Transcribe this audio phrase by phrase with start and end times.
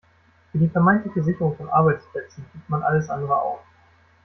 [0.51, 3.59] Für die vermeintliche Sicherung von Arbeitsplätzen gibt man alles andere auf.